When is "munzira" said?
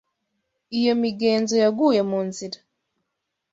2.09-2.57